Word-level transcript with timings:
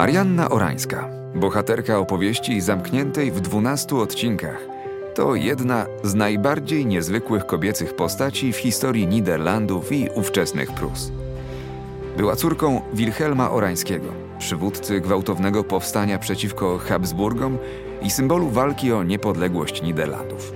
Marianna 0.00 0.48
Orańska, 0.50 1.08
bohaterka 1.34 1.98
opowieści 1.98 2.60
zamkniętej 2.60 3.30
w 3.30 3.40
dwunastu 3.40 4.00
odcinkach, 4.00 4.58
to 5.14 5.34
jedna 5.34 5.86
z 6.02 6.14
najbardziej 6.14 6.86
niezwykłych 6.86 7.46
kobiecych 7.46 7.96
postaci 7.96 8.52
w 8.52 8.56
historii 8.56 9.06
Niderlandów 9.06 9.92
i 9.92 10.08
ówczesnych 10.14 10.72
Prus. 10.72 11.12
Była 12.16 12.36
córką 12.36 12.80
Wilhelma 12.92 13.50
Orańskiego, 13.50 14.08
przywódcy 14.38 15.00
gwałtownego 15.00 15.64
powstania 15.64 16.18
przeciwko 16.18 16.78
Habsburgom 16.78 17.58
i 18.02 18.10
symbolu 18.10 18.48
walki 18.48 18.92
o 18.92 19.02
niepodległość 19.02 19.82
Niderlandów. 19.82 20.52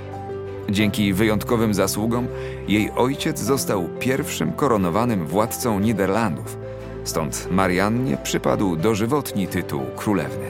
Dzięki 0.71 1.13
wyjątkowym 1.13 1.75
zasługom 1.75 2.27
jej 2.69 2.91
ojciec 2.97 3.39
został 3.39 3.89
pierwszym 4.01 4.53
koronowanym 4.53 5.27
władcą 5.27 5.81
Niderlandów– 5.81 6.57
Stąd 7.05 7.49
Mariannie 7.51 8.17
przypadł 8.23 8.77
dożywotni 8.77 9.47
tytuł 9.47 9.81
królewny. 9.97 10.47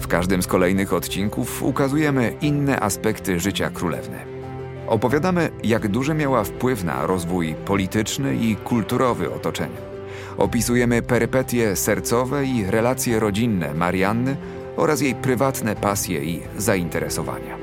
W 0.00 0.06
każdym 0.06 0.42
z 0.42 0.46
kolejnych 0.46 0.92
odcinków 0.92 1.62
ukazujemy 1.62 2.36
inne 2.40 2.80
aspekty 2.80 3.40
życia 3.40 3.70
królewny. 3.70 4.18
Opowiadamy, 4.86 5.50
jak 5.64 5.88
duży 5.88 6.14
miała 6.14 6.44
wpływ 6.44 6.84
na 6.84 7.06
rozwój 7.06 7.54
polityczny 7.66 8.36
i 8.36 8.56
kulturowy 8.56 9.34
otoczenia. 9.34 9.94
Opisujemy 10.36 11.02
perypetie 11.02 11.76
sercowe 11.76 12.44
i 12.44 12.66
relacje 12.66 13.20
rodzinne 13.20 13.74
Marianny 13.74 14.36
oraz 14.76 15.00
jej 15.00 15.14
prywatne 15.14 15.76
pasje 15.76 16.24
i 16.24 16.42
zainteresowania. 16.58 17.56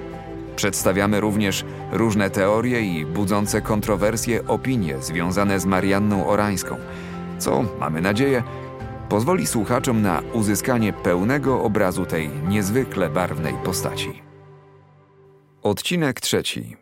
Przedstawiamy 0.55 1.19
również 1.19 1.65
różne 1.91 2.29
teorie 2.29 2.81
i 2.81 3.05
budzące 3.05 3.61
kontrowersje 3.61 4.47
opinie 4.47 4.95
związane 5.01 5.59
z 5.59 5.65
Marianną 5.65 6.27
Orańską– 6.27 6.75
co, 7.41 7.63
mamy 7.79 8.01
nadzieję, 8.01 8.43
pozwoli 9.09 9.47
słuchaczom 9.47 10.01
na 10.01 10.21
uzyskanie 10.33 10.93
pełnego 10.93 11.63
obrazu 11.63 12.05
tej 12.05 12.29
niezwykle 12.29 13.09
barwnej 13.09 13.53
postaci. 13.63 14.21
Odcinek 15.63 16.21
trzeci. 16.21 16.77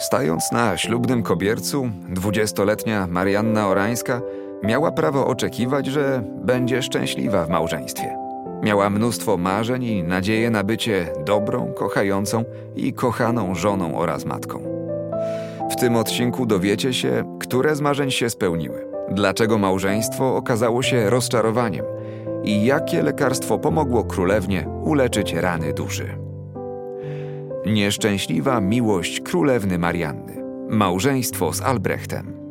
Stając 0.00 0.52
na 0.52 0.76
ślubnym 0.76 1.22
kobiercu, 1.22 1.90
dwudziestoletnia 2.08 3.06
Marianna 3.06 3.68
Orańska 3.68 4.20
miała 4.62 4.92
prawo 4.92 5.26
oczekiwać, 5.26 5.86
że 5.86 6.22
będzie 6.44 6.82
szczęśliwa 6.82 7.44
w 7.44 7.48
małżeństwie. 7.50 8.25
Miała 8.66 8.90
mnóstwo 8.90 9.36
marzeń 9.36 9.84
i 9.84 10.02
nadzieję 10.02 10.50
na 10.50 10.64
bycie 10.64 11.12
dobrą, 11.26 11.72
kochającą 11.72 12.44
i 12.76 12.92
kochaną 12.92 13.54
żoną 13.54 13.98
oraz 13.98 14.24
matką. 14.24 14.62
W 15.70 15.76
tym 15.76 15.96
odcinku 15.96 16.46
dowiecie 16.46 16.94
się, 16.94 17.38
które 17.40 17.76
z 17.76 17.80
marzeń 17.80 18.10
się 18.10 18.30
spełniły 18.30 18.86
Dlaczego 19.10 19.58
małżeństwo 19.58 20.36
okazało 20.36 20.82
się 20.82 21.10
rozczarowaniem 21.10 21.84
i 22.44 22.64
jakie 22.64 23.02
lekarstwo 23.02 23.58
pomogło 23.58 24.04
królewnie 24.04 24.68
uleczyć 24.84 25.32
rany 25.32 25.72
duszy? 25.72 26.18
Nieszczęśliwa 27.66 28.60
miłość 28.60 29.20
królewny 29.20 29.78
Marianny. 29.78 30.42
Małżeństwo 30.68 31.52
z 31.52 31.62
Albrechtem. 31.62 32.45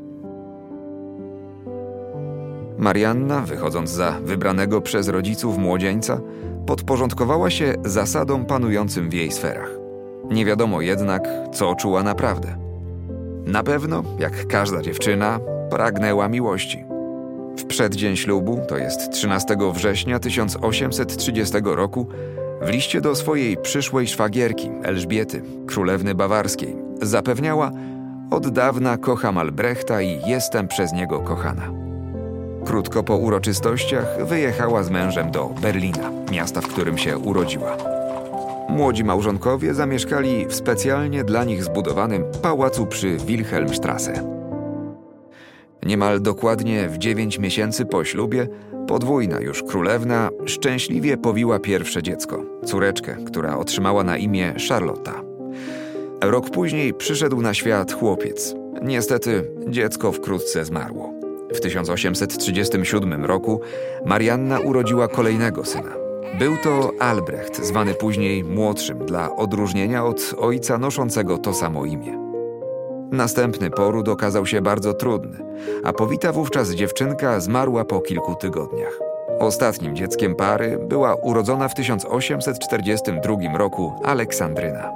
Marianna, 2.77 3.41
wychodząc 3.41 3.89
za 3.89 4.11
wybranego 4.11 4.81
przez 4.81 5.07
rodziców 5.07 5.57
młodzieńca, 5.57 6.21
podporządkowała 6.65 7.49
się 7.49 7.73
zasadom 7.85 8.45
panującym 8.45 9.09
w 9.09 9.13
jej 9.13 9.31
sferach. 9.31 9.69
Nie 10.29 10.45
wiadomo 10.45 10.81
jednak, 10.81 11.27
co 11.53 11.75
czuła 11.75 12.03
naprawdę. 12.03 12.57
Na 13.45 13.63
pewno, 13.63 14.03
jak 14.19 14.47
każda 14.47 14.81
dziewczyna, 14.81 15.39
pragnęła 15.69 16.29
miłości. 16.29 16.85
W 17.57 17.65
przeddzień 17.65 18.15
ślubu, 18.15 18.59
to 18.67 18.77
jest 18.77 19.11
13 19.11 19.57
września 19.73 20.19
1830 20.19 21.53
roku, 21.63 22.07
w 22.61 22.69
liście 22.69 23.01
do 23.01 23.15
swojej 23.15 23.57
przyszłej 23.57 24.07
szwagierki, 24.07 24.69
Elżbiety, 24.83 25.41
królewny 25.67 26.15
bawarskiej, 26.15 26.75
zapewniała: 27.01 27.71
Od 28.31 28.49
dawna 28.49 28.97
kocham 28.97 29.37
Albrechta 29.37 30.01
i 30.01 30.29
jestem 30.29 30.67
przez 30.67 30.93
niego 30.93 31.19
kochana. 31.19 31.84
Krótko 32.65 33.03
po 33.03 33.17
uroczystościach 33.17 34.25
wyjechała 34.25 34.83
z 34.83 34.89
mężem 34.89 35.31
do 35.31 35.45
Berlina, 35.61 36.11
miasta, 36.31 36.61
w 36.61 36.67
którym 36.67 36.97
się 36.97 37.17
urodziła. 37.17 37.77
Młodzi 38.69 39.03
małżonkowie 39.03 39.73
zamieszkali 39.73 40.45
w 40.47 40.55
specjalnie 40.55 41.23
dla 41.23 41.43
nich 41.43 41.63
zbudowanym 41.63 42.23
pałacu 42.41 42.85
przy 42.85 43.17
Wilhelmstrasse. 43.17 44.13
Niemal 45.85 46.21
dokładnie 46.21 46.89
w 46.89 46.97
dziewięć 46.97 47.39
miesięcy 47.39 47.85
po 47.85 48.03
ślubie 48.03 48.47
podwójna 48.87 49.39
już 49.39 49.63
królewna 49.63 50.29
szczęśliwie 50.45 51.17
powiła 51.17 51.59
pierwsze 51.59 52.03
dziecko, 52.03 52.43
córeczkę, 52.65 53.17
która 53.25 53.57
otrzymała 53.57 54.03
na 54.03 54.17
imię 54.17 54.53
Charlotta. 54.69 55.21
Rok 56.21 56.49
później 56.49 56.93
przyszedł 56.93 57.41
na 57.41 57.53
świat 57.53 57.93
chłopiec. 57.93 58.55
Niestety 58.81 59.51
dziecko 59.67 60.11
wkrótce 60.11 60.65
zmarło. 60.65 61.24
W 61.55 61.61
1837 61.61 63.25
roku 63.25 63.61
Marianna 64.05 64.59
urodziła 64.59 65.07
kolejnego 65.07 65.65
syna. 65.65 65.91
Był 66.39 66.57
to 66.63 66.91
Albrecht, 66.99 67.65
zwany 67.65 67.93
później 67.93 68.43
młodszym 68.43 68.97
dla 69.05 69.35
odróżnienia 69.35 70.05
od 70.05 70.35
ojca 70.37 70.77
noszącego 70.77 71.37
to 71.37 71.53
samo 71.53 71.85
imię. 71.85 72.19
Następny 73.11 73.69
poród 73.69 74.09
okazał 74.09 74.45
się 74.45 74.61
bardzo 74.61 74.93
trudny, 74.93 75.37
a 75.83 75.93
powita 75.93 76.31
wówczas 76.31 76.71
dziewczynka 76.71 77.39
zmarła 77.39 77.85
po 77.85 77.99
kilku 78.01 78.35
tygodniach. 78.35 78.99
Ostatnim 79.39 79.95
dzieckiem 79.95 80.35
pary 80.35 80.77
była 80.89 81.15
urodzona 81.15 81.67
w 81.67 81.75
1842 81.75 83.57
roku 83.57 83.93
Aleksandryna. 84.03 84.91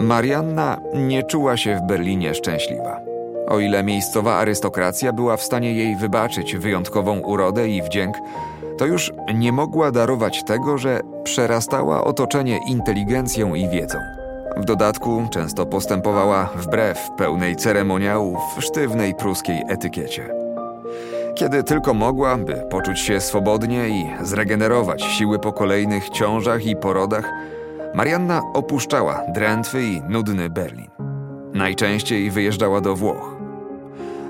Marianna 0.00 0.80
nie 0.94 1.22
czuła 1.22 1.56
się 1.56 1.76
w 1.76 1.86
Berlinie 1.86 2.34
szczęśliwa. 2.34 3.15
O 3.48 3.58
ile 3.60 3.82
miejscowa 3.82 4.34
arystokracja 4.34 5.12
była 5.12 5.36
w 5.36 5.42
stanie 5.42 5.72
jej 5.72 5.96
wybaczyć 5.96 6.56
wyjątkową 6.56 7.18
urodę 7.18 7.68
i 7.68 7.82
wdzięk, 7.82 8.16
to 8.78 8.86
już 8.86 9.12
nie 9.34 9.52
mogła 9.52 9.90
darować 9.90 10.44
tego, 10.44 10.78
że 10.78 11.00
przerastała 11.24 12.04
otoczenie 12.04 12.60
inteligencją 12.68 13.54
i 13.54 13.68
wiedzą. 13.68 13.98
W 14.56 14.64
dodatku 14.64 15.28
często 15.30 15.66
postępowała 15.66 16.48
wbrew 16.56 17.10
pełnej 17.16 17.56
ceremoniałów 17.56 18.38
sztywnej 18.58 19.14
pruskiej 19.14 19.62
etykiecie. 19.68 20.34
Kiedy 21.34 21.62
tylko 21.62 21.94
mogła, 21.94 22.36
by 22.36 22.54
poczuć 22.70 23.00
się 23.00 23.20
swobodnie 23.20 23.88
i 23.88 24.06
zregenerować 24.22 25.02
siły 25.02 25.38
po 25.38 25.52
kolejnych 25.52 26.10
ciążach 26.10 26.66
i 26.66 26.76
porodach, 26.76 27.32
Marianna 27.94 28.42
opuszczała 28.54 29.22
drętwy 29.28 29.82
i 29.82 30.02
nudny 30.08 30.50
Berlin. 30.50 30.90
Najczęściej 31.54 32.30
wyjeżdżała 32.30 32.80
do 32.80 32.96
Włoch. 32.96 33.35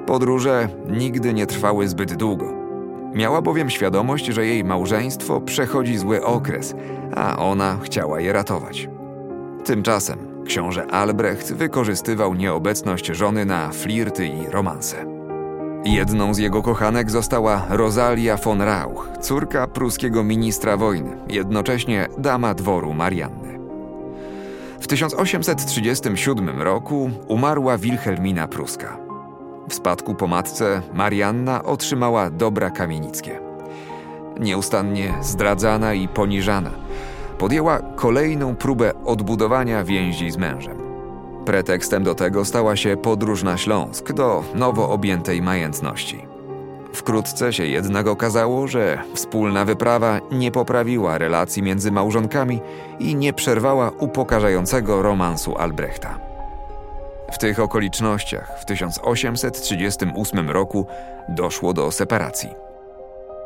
Podróże 0.06 0.68
nigdy 0.88 1.34
nie 1.34 1.46
trwały 1.46 1.88
zbyt 1.88 2.14
długo. 2.14 2.52
Miała 3.14 3.42
bowiem 3.42 3.70
świadomość, 3.70 4.26
że 4.26 4.46
jej 4.46 4.64
małżeństwo 4.64 5.40
przechodzi 5.40 5.98
zły 5.98 6.24
okres, 6.24 6.74
a 7.16 7.36
ona 7.38 7.78
chciała 7.82 8.20
je 8.20 8.32
ratować. 8.32 8.88
Tymczasem 9.64 10.18
książę 10.46 10.86
Albrecht 10.86 11.52
wykorzystywał 11.52 12.34
nieobecność 12.34 13.06
żony 13.06 13.44
na 13.44 13.70
flirty 13.70 14.26
i 14.26 14.46
romanse. 14.50 14.96
Jedną 15.84 16.34
z 16.34 16.38
jego 16.38 16.62
kochanek 16.62 17.10
została 17.10 17.66
Rosalia 17.68 18.36
von 18.36 18.62
Rauch, 18.62 19.08
córka 19.20 19.66
pruskiego 19.66 20.24
ministra 20.24 20.76
wojny, 20.76 21.16
jednocześnie 21.28 22.06
dama 22.18 22.54
dworu 22.54 22.94
Marianny. 22.94 23.58
W 24.80 24.86
1837 24.86 26.62
roku 26.62 27.10
umarła 27.28 27.78
Wilhelmina 27.78 28.48
Pruska. 28.48 29.05
W 29.68 29.74
spadku 29.74 30.14
po 30.14 30.26
matce 30.26 30.82
Marianna 30.94 31.64
otrzymała 31.64 32.30
dobra 32.30 32.70
kamienickie. 32.70 33.40
Nieustannie 34.40 35.14
zdradzana 35.20 35.94
i 35.94 36.08
poniżana– 36.08 36.70
podjęła 37.38 37.78
kolejną 37.96 38.56
próbę 38.56 38.92
odbudowania 39.04 39.84
więzi 39.84 40.30
z 40.30 40.36
mężem. 40.36 40.78
Pretekstem 41.44 42.04
do 42.04 42.14
tego 42.14 42.44
stała 42.44 42.76
się 42.76 42.96
podróż 42.96 43.42
na 43.42 43.56
Śląsk 43.56 44.12
do 44.12 44.44
nowo 44.54 44.90
objętej 44.90 45.42
majętności. 45.42 46.26
Wkrótce 46.92 47.52
się 47.52 47.66
jednak 47.66 48.06
okazało, 48.06 48.68
że 48.68 49.02
wspólna 49.14 49.64
wyprawa 49.64 50.20
nie 50.32 50.50
poprawiła 50.50 51.18
relacji 51.18 51.62
między 51.62 51.92
małżonkami 51.92 52.60
i 52.98 53.14
nie 53.14 53.32
przerwała 53.32 53.90
upokarzającego 53.90 55.02
romansu 55.02 55.58
Albrechta. 55.58 56.25
W 57.32 57.38
tych 57.38 57.60
okolicznościach 57.60 58.60
w 58.60 58.64
1838 58.64 60.50
roku 60.50 60.86
doszło 61.28 61.72
do 61.72 61.92
separacji. 61.92 62.50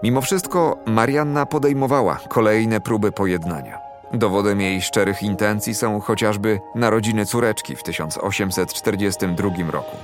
Mimo 0.03 0.21
wszystko 0.21 0.79
Marianna 0.87 1.47
podejmowała 1.47 2.21
kolejne 2.29 2.81
próby 2.81 3.13
pojednania. 3.13 3.79
Dowodem 4.13 4.61
jej 4.61 4.83
szczerych 4.83 5.23
intencji 5.23 5.75
są 5.75 6.01
chociażby 6.01 6.61
narodziny 6.75 7.27
córeczki 7.27 7.77
w 7.77 7.83
1842 7.83 9.71
roku. 9.71 9.97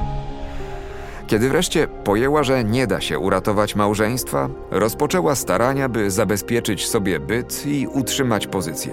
Kiedy 1.27 1.49
wreszcie 1.49 1.89
pojęła, 1.89 2.43
że 2.43 2.65
nie 2.65 2.87
da 2.87 3.01
się 3.01 3.19
uratować 3.19 3.75
małżeństwa, 3.75 4.49
rozpoczęła 4.71 5.35
starania, 5.35 5.89
by 5.89 6.11
zabezpieczyć 6.11 6.89
sobie 6.89 7.21
byt 7.21 7.67
i 7.67 7.87
utrzymać 7.87 8.47
pozycję. 8.47 8.93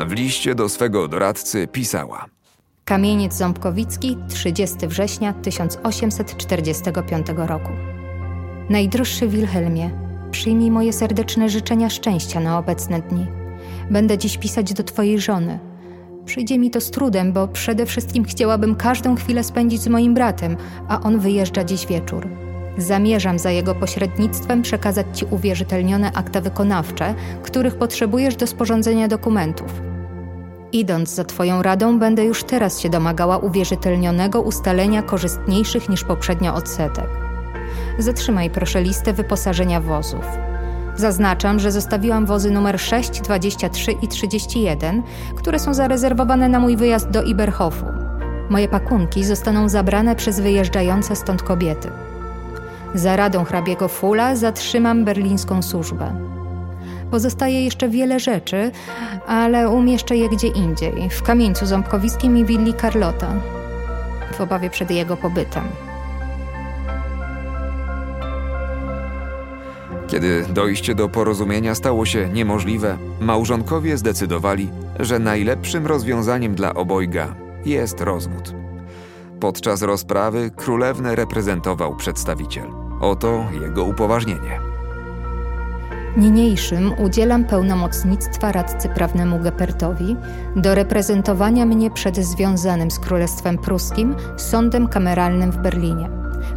W 0.00 0.12
liście 0.12 0.54
do 0.54 0.68
swego 0.68 1.08
doradcy 1.08 1.66
pisała: 1.66 2.26
Kamieniec 2.88 3.34
Ząbkowicki, 3.34 4.16
30 4.28 4.86
września 4.86 5.32
1845 5.32 7.26
roku. 7.36 7.72
Najdroższy 8.70 9.28
Wilhelmie, 9.28 9.90
przyjmij 10.30 10.70
moje 10.70 10.92
serdeczne 10.92 11.48
życzenia 11.48 11.90
szczęścia 11.90 12.40
na 12.40 12.58
obecne 12.58 13.02
dni. 13.02 13.26
Będę 13.90 14.18
dziś 14.18 14.38
pisać 14.38 14.72
do 14.72 14.82
Twojej 14.82 15.20
żony. 15.20 15.58
Przyjdzie 16.24 16.58
mi 16.58 16.70
to 16.70 16.80
z 16.80 16.90
trudem, 16.90 17.32
bo 17.32 17.48
przede 17.48 17.86
wszystkim 17.86 18.24
chciałabym 18.24 18.74
każdą 18.74 19.16
chwilę 19.16 19.44
spędzić 19.44 19.80
z 19.80 19.88
moim 19.88 20.14
bratem, 20.14 20.56
a 20.88 21.00
on 21.00 21.18
wyjeżdża 21.18 21.64
dziś 21.64 21.86
wieczór. 21.86 22.28
Zamierzam 22.78 23.38
za 23.38 23.50
jego 23.50 23.74
pośrednictwem 23.74 24.62
przekazać 24.62 25.06
Ci 25.12 25.26
uwierzytelnione 25.30 26.12
akta 26.12 26.40
wykonawcze, 26.40 27.14
których 27.42 27.74
potrzebujesz 27.74 28.36
do 28.36 28.46
sporządzenia 28.46 29.08
dokumentów. 29.08 29.95
Idąc 30.76 31.10
za 31.10 31.24
Twoją 31.24 31.62
radą, 31.62 31.98
będę 31.98 32.24
już 32.24 32.44
teraz 32.44 32.80
się 32.80 32.88
domagała 32.88 33.38
uwierzytelnionego 33.38 34.40
ustalenia 34.40 35.02
korzystniejszych 35.02 35.88
niż 35.88 36.04
poprzednio 36.04 36.54
odsetek. 36.54 37.06
Zatrzymaj 37.98 38.50
proszę 38.50 38.82
listę 38.82 39.12
wyposażenia 39.12 39.80
wozów. 39.80 40.24
Zaznaczam, 40.96 41.58
że 41.58 41.72
zostawiłam 41.72 42.26
wozy 42.26 42.50
numer 42.50 42.80
6, 42.80 43.20
23 43.20 43.92
i 43.92 44.08
31, 44.08 45.02
które 45.36 45.58
są 45.58 45.74
zarezerwowane 45.74 46.48
na 46.48 46.60
mój 46.60 46.76
wyjazd 46.76 47.10
do 47.10 47.22
Iberhofu. 47.22 47.86
Moje 48.50 48.68
pakunki 48.68 49.24
zostaną 49.24 49.68
zabrane 49.68 50.16
przez 50.16 50.40
wyjeżdżające 50.40 51.16
stąd 51.16 51.42
kobiety. 51.42 51.90
Za 52.94 53.16
radą 53.16 53.44
hrabiego 53.44 53.88
Fula 53.88 54.36
zatrzymam 54.36 55.04
berlińską 55.04 55.62
służbę. 55.62 56.35
Pozostaje 57.10 57.64
jeszcze 57.64 57.88
wiele 57.88 58.20
rzeczy, 58.20 58.70
ale 59.26 59.70
umieszczę 59.70 60.16
je 60.16 60.28
gdzie 60.28 60.48
indziej, 60.48 61.10
w 61.10 61.22
kamieńcu 61.22 61.66
ząbkowiskim 61.66 62.38
i 62.38 62.44
willi 62.44 62.74
Carlota, 62.74 63.34
w 64.32 64.40
obawie 64.40 64.70
przed 64.70 64.90
jego 64.90 65.16
pobytem. 65.16 65.64
Kiedy 70.06 70.46
dojście 70.48 70.94
do 70.94 71.08
porozumienia 71.08 71.74
stało 71.74 72.06
się 72.06 72.28
niemożliwe, 72.28 72.98
małżonkowie 73.20 73.98
zdecydowali, 73.98 74.68
że 75.00 75.18
najlepszym 75.18 75.86
rozwiązaniem 75.86 76.54
dla 76.54 76.74
obojga 76.74 77.34
jest 77.64 78.00
rozwód. 78.00 78.54
Podczas 79.40 79.82
rozprawy 79.82 80.50
królewnę 80.56 81.16
reprezentował 81.16 81.96
przedstawiciel. 81.96 82.66
Oto 83.00 83.44
jego 83.62 83.84
upoważnienie. 83.84 84.65
Niniejszym 86.16 86.92
udzielam 86.98 87.44
pełnomocnictwa 87.44 88.52
radcy 88.52 88.88
prawnemu 88.88 89.38
Gepertowi 89.38 90.16
do 90.56 90.74
reprezentowania 90.74 91.66
mnie 91.66 91.90
przed 91.90 92.16
związanym 92.16 92.90
z 92.90 92.98
Królestwem 92.98 93.58
Pruskim 93.58 94.14
sądem 94.36 94.88
kameralnym 94.88 95.50
w 95.50 95.56
Berlinie 95.56 96.08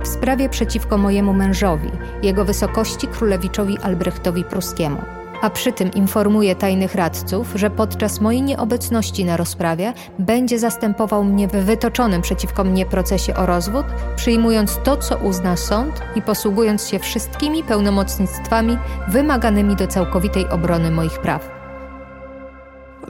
w 0.03 0.07
sprawie 0.07 0.49
przeciwko 0.49 0.97
mojemu 0.97 1.33
mężowi, 1.33 1.91
jego 2.23 2.45
wysokości 2.45 3.07
królewiczowi 3.07 3.77
Albrechtowi 3.77 4.43
Pruskiemu. 4.43 5.18
A 5.41 5.49
przy 5.49 5.71
tym 5.71 5.91
informuję 5.91 6.55
tajnych 6.55 6.95
radców, 6.95 7.51
że 7.55 7.69
podczas 7.69 8.21
mojej 8.21 8.41
nieobecności 8.41 9.25
na 9.25 9.37
rozprawie 9.37 9.93
będzie 10.19 10.59
zastępował 10.59 11.23
mnie 11.23 11.47
w 11.47 11.51
wytoczonym 11.51 12.21
przeciwko 12.21 12.63
mnie 12.63 12.85
procesie 12.85 13.35
o 13.35 13.45
rozwód, 13.45 13.85
przyjmując 14.15 14.79
to, 14.83 14.97
co 14.97 15.17
uzna 15.17 15.57
sąd 15.57 16.01
i 16.15 16.21
posługując 16.21 16.87
się 16.87 16.99
wszystkimi 16.99 17.63
pełnomocnictwami 17.63 18.77
wymaganymi 19.07 19.75
do 19.75 19.87
całkowitej 19.87 20.49
obrony 20.49 20.91
moich 20.91 21.19
praw. 21.19 21.49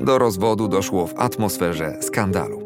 Do 0.02 0.18
rozwodu 0.18 0.68
doszło 0.68 1.08
w 1.08 1.20
atmosferze 1.20 1.98
skandalu. 2.02 2.62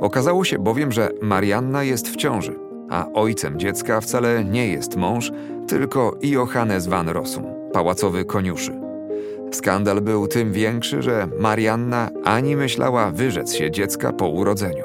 Okazało 0.00 0.44
się 0.44 0.58
bowiem, 0.58 0.92
że 0.92 1.10
Marianna 1.22 1.82
jest 1.82 2.08
w 2.08 2.16
ciąży 2.16 2.68
a 2.90 3.06
ojcem 3.14 3.58
dziecka 3.58 4.00
wcale 4.00 4.44
nie 4.44 4.68
jest 4.68 4.96
mąż, 4.96 5.32
tylko 5.66 6.16
Johannes 6.22 6.86
van 6.86 7.08
Rossum, 7.08 7.44
pałacowy 7.72 8.24
koniuszy. 8.24 8.87
Skandal 9.50 10.00
był 10.00 10.28
tym 10.28 10.52
większy, 10.52 11.02
że 11.02 11.28
Marianna 11.38 12.10
ani 12.24 12.56
myślała 12.56 13.10
wyrzec 13.10 13.54
się 13.54 13.70
dziecka 13.70 14.12
po 14.12 14.28
urodzeniu. 14.28 14.84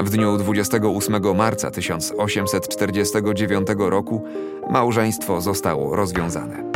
W 0.00 0.10
dniu 0.10 0.36
28 0.36 1.36
marca 1.36 1.70
1849 1.70 3.68
roku 3.78 4.24
małżeństwo 4.70 5.40
zostało 5.40 5.96
rozwiązane. 5.96 6.70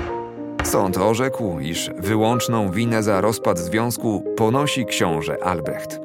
Sąd 0.64 0.98
orzekł, 0.98 1.60
iż 1.60 1.90
wyłączną 1.98 2.70
winę 2.70 3.02
za 3.02 3.20
rozpad 3.20 3.58
związku 3.58 4.24
ponosi 4.36 4.86
książę 4.86 5.44
Albrecht. 5.44 6.00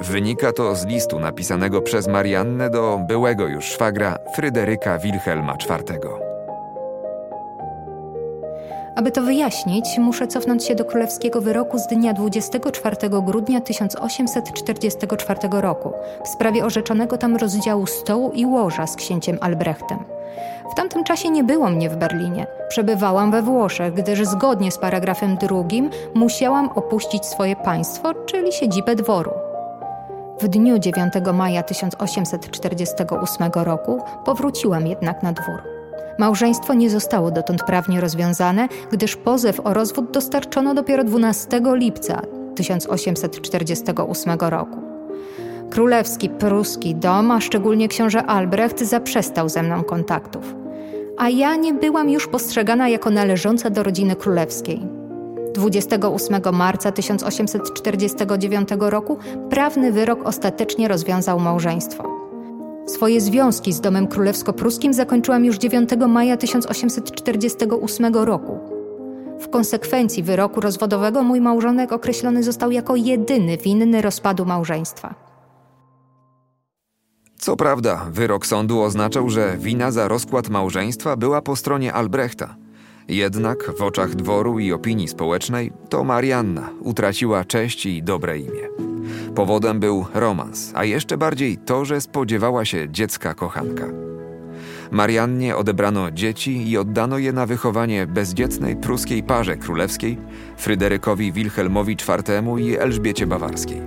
Wynika 0.00 0.52
to 0.52 0.74
z 0.74 0.86
listu 0.86 1.20
napisanego 1.20 1.82
przez 1.82 2.08
Mariannę 2.08 2.70
do 2.70 3.00
byłego 3.08 3.48
już 3.48 3.64
szwagra 3.64 4.16
Fryderyka 4.36 4.98
Wilhelma 4.98 5.52
IV. 5.52 6.29
Aby 9.00 9.10
to 9.10 9.22
wyjaśnić, 9.22 9.98
muszę 9.98 10.26
cofnąć 10.26 10.64
się 10.64 10.74
do 10.74 10.84
królewskiego 10.84 11.40
wyroku 11.40 11.78
z 11.78 11.86
dnia 11.86 12.12
24 12.12 12.96
grudnia 13.10 13.60
1844 13.60 15.38
roku 15.50 15.92
w 16.24 16.28
sprawie 16.28 16.64
orzeczonego 16.64 17.18
tam 17.18 17.36
rozdziału 17.36 17.86
stołu 17.86 18.30
i 18.34 18.46
łoża 18.46 18.86
z 18.86 18.96
księciem 18.96 19.38
Albrechtem. 19.40 19.98
W 20.72 20.74
tamtym 20.74 21.04
czasie 21.04 21.30
nie 21.30 21.44
było 21.44 21.70
mnie 21.70 21.90
w 21.90 21.96
Berlinie. 21.96 22.46
Przebywałam 22.68 23.30
we 23.30 23.42
Włoszech, 23.42 23.94
gdyż 23.94 24.26
zgodnie 24.26 24.72
z 24.72 24.78
paragrafem 24.78 25.36
drugim 25.36 25.90
musiałam 26.14 26.68
opuścić 26.68 27.26
swoje 27.26 27.56
państwo, 27.56 28.14
czyli 28.14 28.52
siedzibę 28.52 28.96
dworu. 28.96 29.30
W 30.40 30.48
dniu 30.48 30.78
9 30.78 31.12
maja 31.34 31.62
1848 31.62 33.50
roku 33.54 34.02
powróciłam 34.24 34.86
jednak 34.86 35.22
na 35.22 35.32
dwór. 35.32 35.79
Małżeństwo 36.20 36.74
nie 36.74 36.90
zostało 36.90 37.30
dotąd 37.30 37.62
prawnie 37.64 38.00
rozwiązane, 38.00 38.68
gdyż 38.92 39.16
pozew 39.16 39.60
o 39.64 39.74
rozwód 39.74 40.10
dostarczono 40.10 40.74
dopiero 40.74 41.04
12 41.04 41.60
lipca 41.74 42.22
1848 42.56 44.38
roku. 44.40 44.78
Królewski 45.70 46.28
pruski 46.28 46.94
dom, 46.94 47.30
a 47.30 47.40
szczególnie 47.40 47.88
książę 47.88 48.22
Albrecht, 48.22 48.80
zaprzestał 48.80 49.48
ze 49.48 49.62
mną 49.62 49.84
kontaktów. 49.84 50.54
A 51.18 51.28
ja 51.28 51.56
nie 51.56 51.74
byłam 51.74 52.10
już 52.10 52.28
postrzegana 52.28 52.88
jako 52.88 53.10
należąca 53.10 53.70
do 53.70 53.82
rodziny 53.82 54.16
królewskiej. 54.16 54.80
28 55.54 56.40
marca 56.52 56.92
1849 56.92 58.68
roku 58.78 59.18
prawny 59.50 59.92
wyrok 59.92 60.26
ostatecznie 60.26 60.88
rozwiązał 60.88 61.40
małżeństwo. 61.40 62.19
Swoje 62.86 63.20
związki 63.20 63.72
z 63.72 63.80
domem 63.80 64.06
królewsko-pruskim 64.06 64.92
zakończyłam 64.92 65.44
już 65.44 65.58
9 65.58 65.90
maja 66.08 66.36
1848 66.36 68.14
roku. 68.14 68.58
W 69.40 69.48
konsekwencji 69.48 70.22
wyroku 70.22 70.60
rozwodowego 70.60 71.22
mój 71.22 71.40
małżonek 71.40 71.92
określony 71.92 72.42
został 72.42 72.70
jako 72.70 72.96
jedyny 72.96 73.56
winny 73.56 74.02
rozpadu 74.02 74.44
małżeństwa. 74.44 75.14
Co 77.38 77.56
prawda, 77.56 78.06
wyrok 78.10 78.46
sądu 78.46 78.80
oznaczał, 78.80 79.30
że 79.30 79.56
wina 79.58 79.90
za 79.90 80.08
rozkład 80.08 80.48
małżeństwa 80.48 81.16
była 81.16 81.42
po 81.42 81.56
stronie 81.56 81.92
Albrechta– 81.92 82.56
jednak 83.10 83.70
w 83.78 83.82
oczach 83.82 84.14
dworu 84.14 84.58
i 84.58 84.72
opinii 84.72 85.08
społecznej 85.08 85.72
to 85.88 86.04
Marianna 86.04 86.70
utraciła 86.80 87.44
cześć 87.44 87.86
i 87.86 88.02
dobre 88.02 88.38
imię. 88.38 88.89
Powodem 89.34 89.80
był 89.80 90.06
romans, 90.14 90.72
a 90.74 90.84
jeszcze 90.84 91.18
bardziej 91.18 91.56
to, 91.56 91.84
że 91.84 92.00
spodziewała 92.00 92.64
się 92.64 92.90
dziecka 92.90 93.34
kochanka. 93.34 93.86
Mariannie 94.90 95.56
odebrano 95.56 96.10
dzieci 96.10 96.70
i 96.70 96.78
oddano 96.78 97.18
je 97.18 97.32
na 97.32 97.46
wychowanie 97.46 98.06
bezdzietnej 98.06 98.76
pruskiej 98.76 99.22
parze 99.22 99.56
królewskiej 99.56 100.18
Fryderykowi 100.56 101.32
Wilhelmowi 101.32 101.92
IV 101.92 102.42
i 102.58 102.76
Elżbiecie 102.76 103.26
Bawarskiej. 103.26 103.82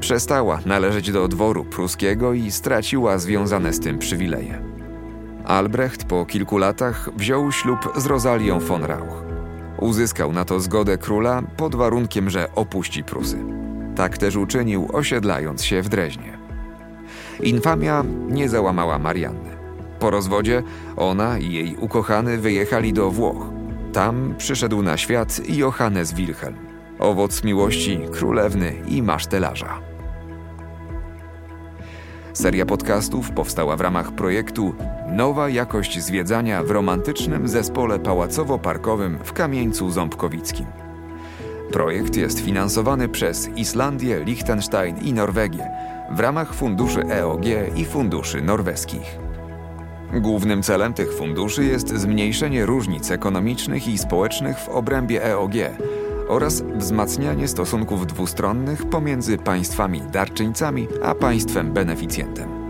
Przestała 0.00 0.58
należeć 0.66 1.12
do 1.12 1.28
dworu 1.28 1.64
pruskiego 1.64 2.32
i 2.32 2.50
straciła 2.50 3.18
związane 3.18 3.72
z 3.72 3.80
tym 3.80 3.98
przywileje. 3.98 4.62
Albrecht 5.44 6.04
po 6.04 6.26
kilku 6.26 6.58
latach 6.58 7.10
wziął 7.16 7.52
ślub 7.52 7.92
z 7.96 8.06
Rozalią 8.06 8.60
von 8.60 8.84
Rauch. 8.84 9.24
Uzyskał 9.80 10.32
na 10.32 10.44
to 10.44 10.60
zgodę 10.60 10.98
króla 10.98 11.42
pod 11.56 11.74
warunkiem, 11.74 12.30
że 12.30 12.54
opuści 12.54 13.04
Prusy. 13.04 13.38
Tak 13.96 14.18
też 14.18 14.36
uczynił, 14.36 14.88
osiedlając 14.92 15.64
się 15.64 15.82
w 15.82 15.88
Dreźnie. 15.88 16.38
Infamia 17.42 18.04
nie 18.28 18.48
załamała 18.48 18.98
Marianny. 18.98 19.50
Po 19.98 20.10
rozwodzie 20.10 20.62
ona 20.96 21.38
i 21.38 21.52
jej 21.52 21.76
ukochany 21.76 22.38
wyjechali 22.38 22.92
do 22.92 23.10
Włoch. 23.10 23.46
Tam 23.92 24.34
przyszedł 24.38 24.82
na 24.82 24.96
świat 24.96 25.40
Johannes 25.48 26.12
Wilhelm. 26.12 26.56
owoc 26.98 27.44
miłości 27.44 28.00
królewny 28.12 28.74
i 28.88 29.02
masztelarza. 29.02 29.80
Seria 32.32 32.66
podcastów 32.66 33.30
powstała 33.30 33.76
w 33.76 33.80
ramach 33.80 34.12
projektu 34.12 34.74
Nowa 35.12 35.48
jakość 35.48 36.00
zwiedzania 36.00 36.62
w 36.64 36.70
romantycznym 36.70 37.48
zespole 37.48 37.98
pałacowo-parkowym 37.98 39.18
w 39.24 39.32
Kamieńcu 39.32 39.90
Ząbkowickim. 39.90 40.81
Projekt 41.72 42.16
jest 42.16 42.40
finansowany 42.40 43.08
przez 43.08 43.48
Islandię, 43.48 44.24
Liechtenstein 44.24 44.98
i 44.98 45.12
Norwegię 45.12 45.70
w 46.10 46.20
ramach 46.20 46.54
funduszy 46.54 47.00
EOG 47.00 47.44
i 47.76 47.84
funduszy 47.84 48.42
norweskich. 48.42 49.18
Głównym 50.20 50.62
celem 50.62 50.94
tych 50.94 51.14
funduszy 51.14 51.64
jest 51.64 51.88
zmniejszenie 51.88 52.66
różnic 52.66 53.10
ekonomicznych 53.10 53.88
i 53.88 53.98
społecznych 53.98 54.58
w 54.58 54.68
obrębie 54.68 55.26
EOG 55.26 55.54
oraz 56.28 56.62
wzmacnianie 56.62 57.48
stosunków 57.48 58.06
dwustronnych 58.06 58.90
pomiędzy 58.90 59.38
państwami 59.38 60.02
darczyńcami 60.12 60.88
a 61.02 61.14
państwem 61.14 61.72
beneficjentem. 61.72 62.61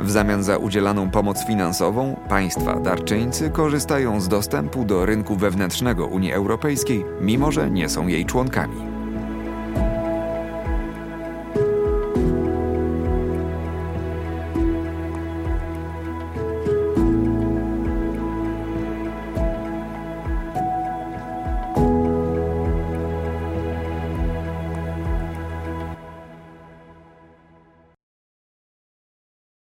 W 0.00 0.10
zamian 0.10 0.42
za 0.42 0.56
udzielaną 0.56 1.10
pomoc 1.10 1.46
finansową 1.46 2.16
państwa 2.28 2.80
darczyńcy 2.80 3.50
korzystają 3.50 4.20
z 4.20 4.28
dostępu 4.28 4.84
do 4.84 5.06
rynku 5.06 5.36
wewnętrznego 5.36 6.06
Unii 6.06 6.32
Europejskiej, 6.32 7.04
mimo 7.20 7.52
że 7.52 7.70
nie 7.70 7.88
są 7.88 8.06
jej 8.06 8.26
członkami. 8.26 8.97